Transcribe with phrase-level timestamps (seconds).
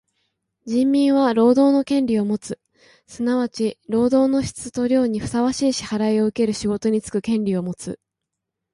[0.65, 2.59] 人民は労働の権利をもつ。
[3.05, 7.99] すなわち労働の質と量にふさわしい支払をうける仕事につく権利をもつ。